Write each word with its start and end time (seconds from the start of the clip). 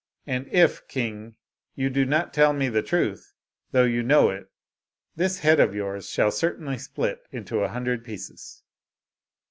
And 0.25 0.47
if, 0.47 0.87
king, 0.87 1.35
you 1.75 1.91
do 1.91 2.05
not 2.07 2.33
tell 2.33 2.53
me 2.53 2.69
the 2.69 2.81
truth, 2.81 3.35
though 3.71 3.83
you 3.83 4.01
know 4.01 4.31
it, 4.31 4.47
this 5.15 5.41
head 5.41 5.59
of 5.59 5.75
yours 5.75 6.09
shall 6.09 6.31
cer 6.31 6.55
tainly 6.57 6.79
split 6.79 7.19
in 7.31 7.47
a 7.51 7.67
hundred 7.67 8.03
pieces." 8.03 8.63